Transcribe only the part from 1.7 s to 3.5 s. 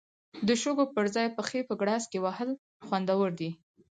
ګراس کې وهل خوندور دي.